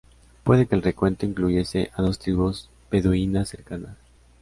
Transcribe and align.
Puede 0.43 0.65
que 0.65 0.73
el 0.73 0.81
recuento 0.81 1.27
incluyese 1.27 1.91
a 1.95 2.01
dos 2.01 2.17
tribus 2.17 2.71
beduinas 2.89 3.49
cercanas. 3.49 3.97